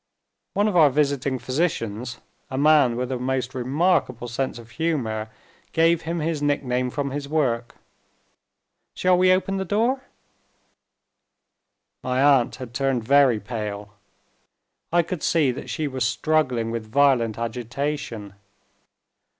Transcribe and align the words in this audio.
One 0.55 0.67
of 0.67 0.75
our 0.75 0.89
visiting 0.89 1.37
physicians, 1.37 2.17
a 2.49 2.57
man 2.57 2.95
with 2.95 3.11
a 3.11 3.19
most 3.19 3.53
remarkable 3.53 4.27
sense 4.27 4.57
of 4.57 4.71
humor, 4.81 5.29
gave 5.73 6.01
him 6.01 6.21
his 6.21 6.41
nickname 6.41 6.89
from 6.89 7.11
his 7.11 7.29
work. 7.29 7.75
Shall 8.95 9.15
we 9.15 9.31
open 9.31 9.57
the 9.57 9.63
door?" 9.63 10.01
My 12.03 12.19
aunt 12.19 12.55
had 12.55 12.73
turned 12.73 13.03
very 13.03 13.39
pale; 13.39 13.93
I 14.91 15.03
could 15.03 15.21
see 15.21 15.51
that 15.51 15.69
she 15.69 15.87
was 15.87 16.03
struggling 16.03 16.71
with 16.71 16.89
violent 16.91 17.37
agitation. 17.37 18.33